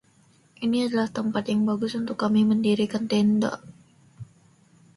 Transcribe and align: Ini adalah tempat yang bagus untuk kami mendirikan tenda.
Ini 0.65 0.79
adalah 0.89 1.09
tempat 1.17 1.43
yang 1.51 1.61
bagus 1.69 1.91
untuk 2.01 2.17
kami 2.23 2.41
mendirikan 2.51 3.03
tenda. 3.05 3.61